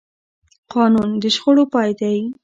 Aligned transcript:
قانون 0.73 1.09
د 1.21 1.23
شخړو 1.35 1.63
پای 1.73 1.91
دی 1.99 2.17